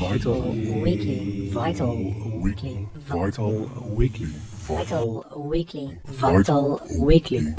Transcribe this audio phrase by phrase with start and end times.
[0.00, 0.42] Vital
[0.82, 1.48] Weekly.
[1.50, 1.96] Vital
[2.42, 2.88] Weekly.
[2.96, 4.26] Vital Weekly.
[4.26, 5.98] Vital Weekly.
[6.06, 7.54] Vital Weekly.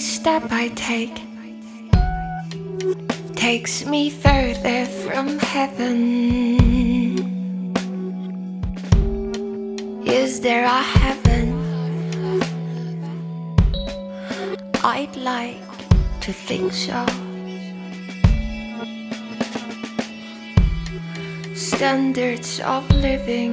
[0.00, 1.20] Step I take
[3.34, 5.96] takes me further from heaven.
[10.06, 11.46] Is there a heaven?
[14.82, 15.76] I'd like
[16.20, 17.04] to think so.
[21.54, 23.52] Standards of living,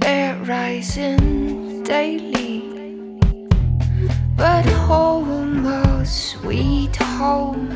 [0.00, 2.71] they're rising daily.
[4.42, 7.70] But home, oh sweet home,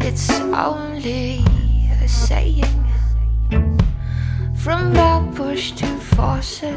[0.00, 1.44] it's only
[2.02, 2.84] a saying.
[4.56, 4.92] From
[5.36, 6.74] push to Fawcett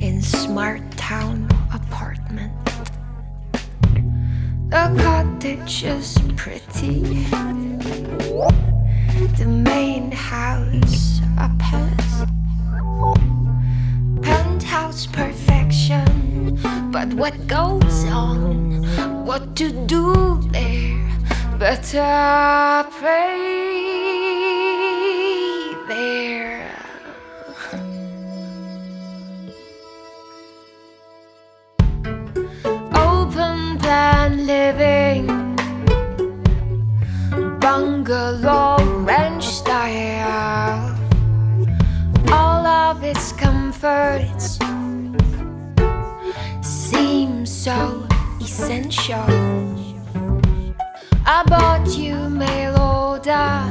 [0.00, 2.52] in smart town apartment.
[4.68, 7.02] The cottage is pretty.
[9.38, 11.19] The main house
[17.00, 18.84] but what goes on,
[19.24, 21.00] what to do there,
[21.58, 23.40] better pray
[25.88, 26.76] there.
[32.92, 35.26] Open plan living,
[37.60, 38.69] bungalow
[49.12, 49.16] I
[51.46, 52.14] bought you
[52.78, 53.66] order.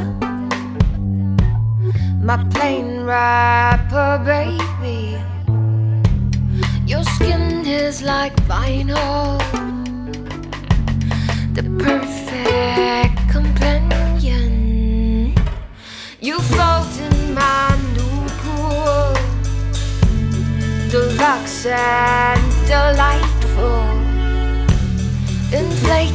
[2.21, 5.17] My plain wrapper, baby.
[6.85, 9.39] Your skin is like vinyl,
[11.53, 15.33] the perfect companion.
[16.19, 19.13] You float in my new pool,
[20.89, 23.28] deluxe and delightful,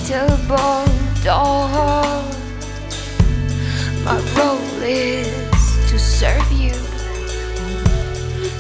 [0.04, 2.22] inflatable doll.
[4.04, 6.72] My role is to serve you,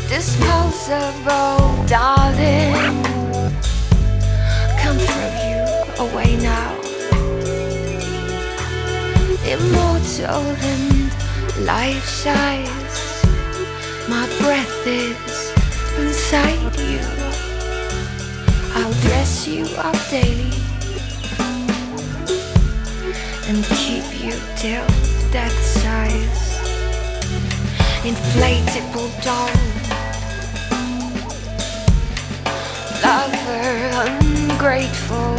[0.08, 3.02] disposable darling.
[4.80, 5.64] Come throw you
[6.06, 6.72] away now,
[9.44, 13.24] immortal and life size.
[14.08, 15.52] My breath is
[15.98, 17.00] inside you.
[18.76, 20.63] I'll dress you up daily
[23.48, 24.86] and keep you till
[25.30, 25.52] death
[25.82, 26.44] size.
[28.02, 29.50] Inflatable doll,
[33.02, 33.64] lover
[34.04, 35.36] ungrateful.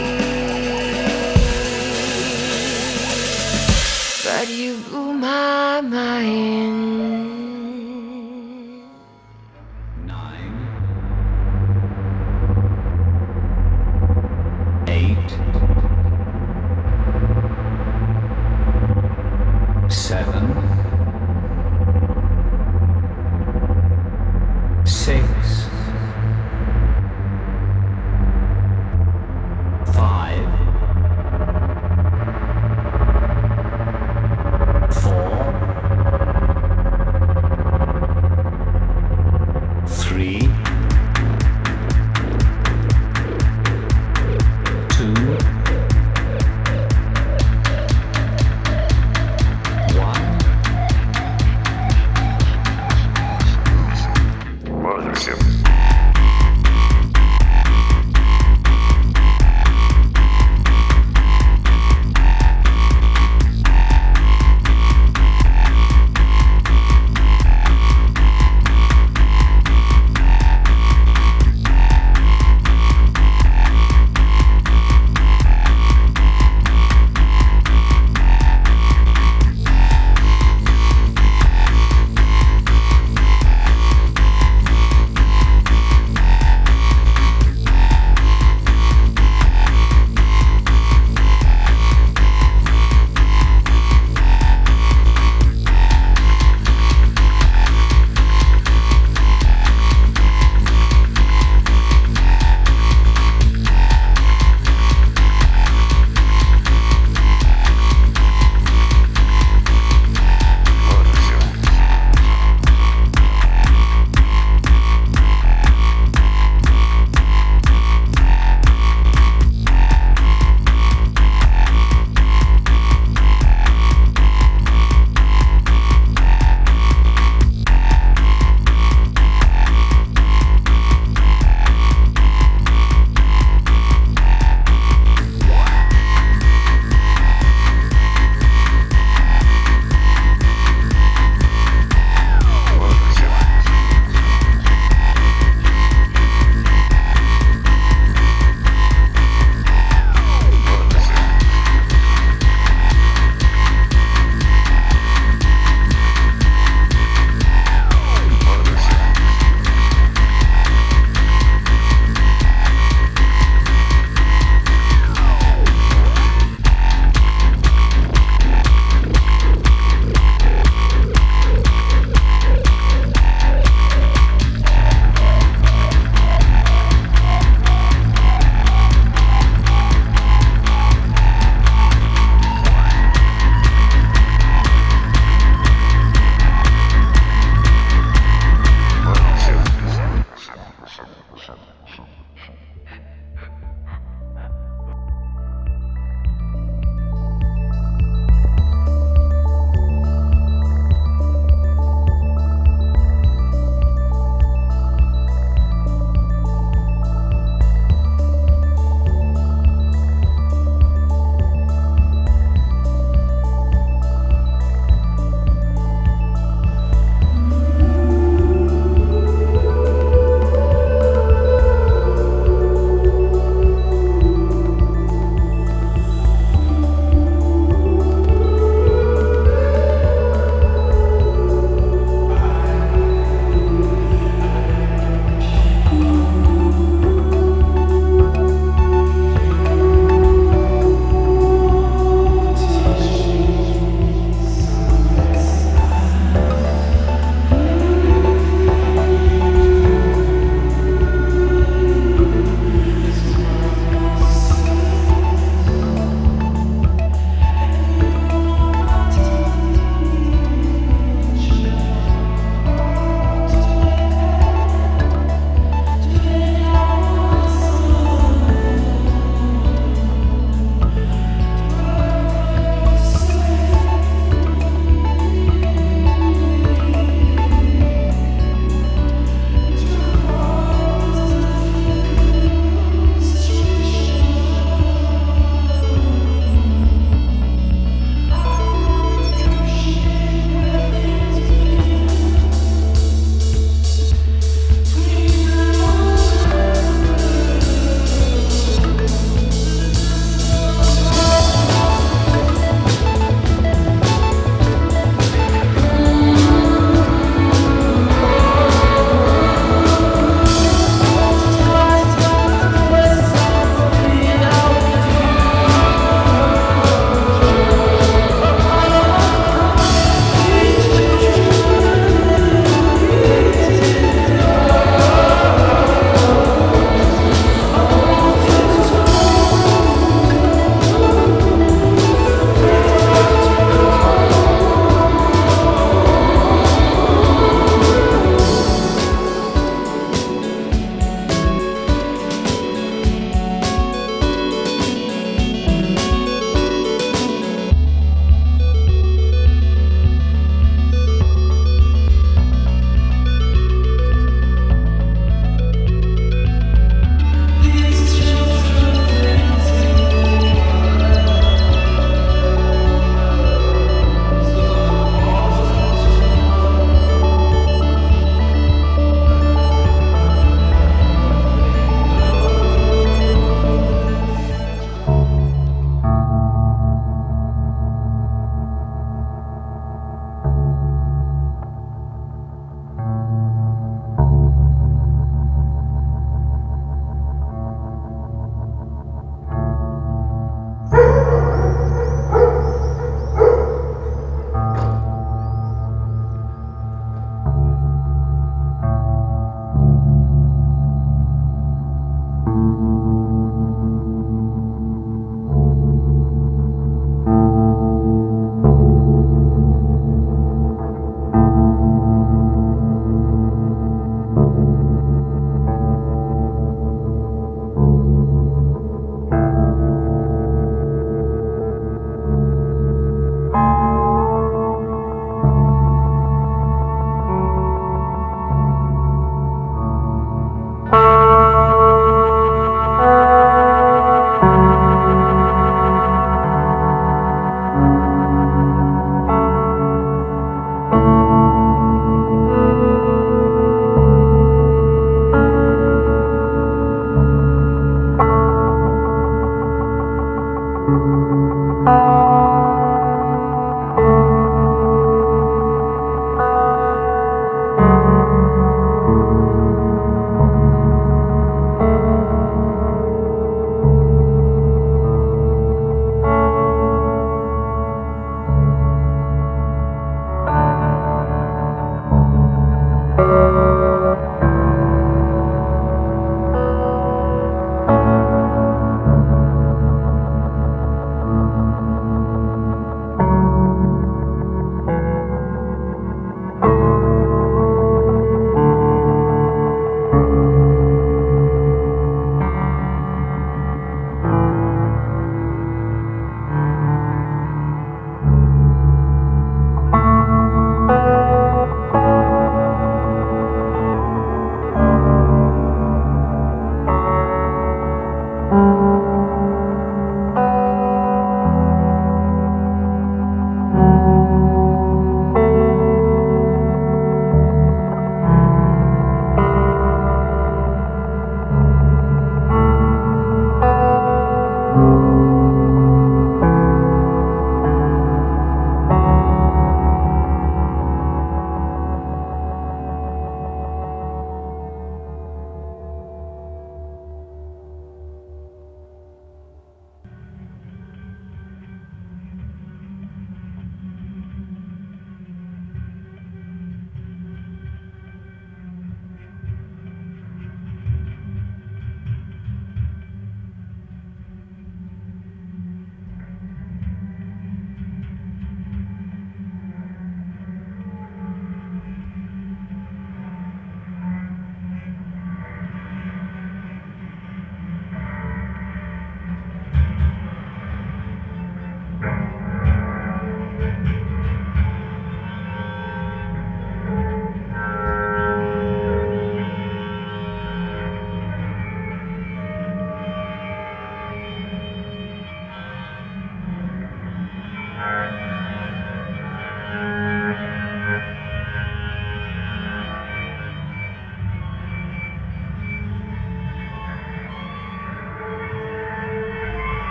[4.24, 7.29] but you blew my mind.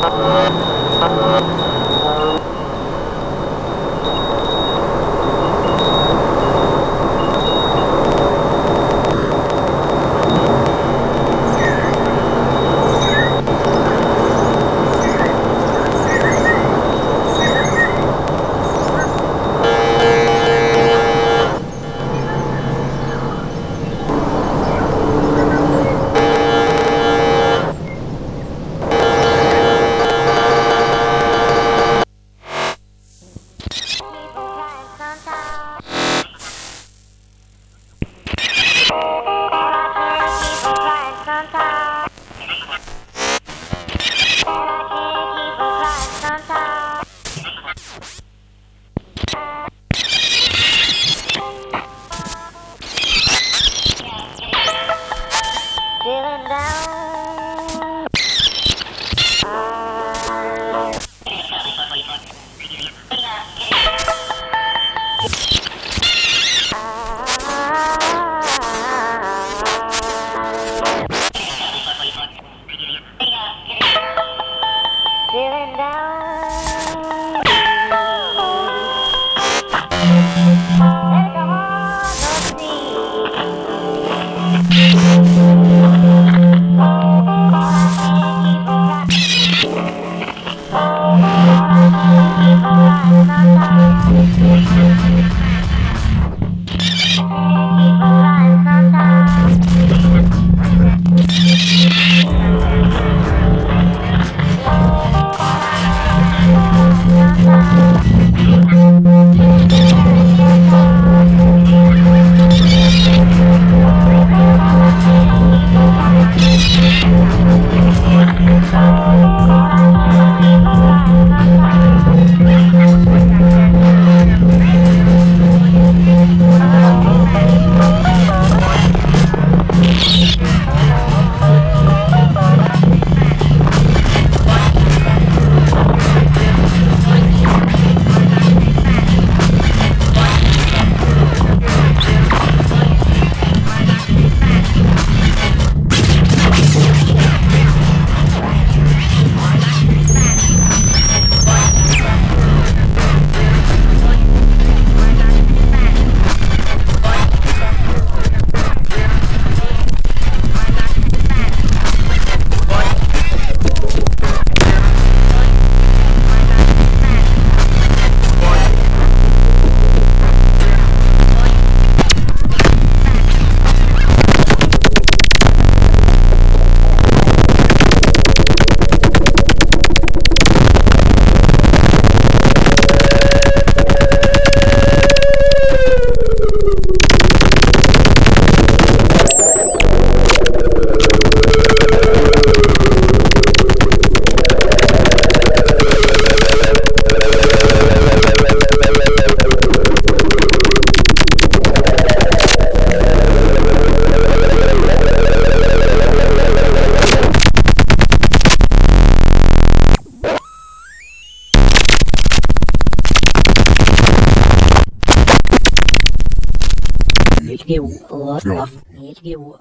[0.00, 0.14] Thank
[2.64, 2.69] you.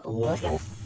[0.06, 0.80] Lost off.